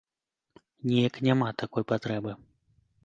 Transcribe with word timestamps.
Неяк 0.91 1.19
няма 1.27 1.47
такой 1.65 1.83
патрэбы. 1.93 2.31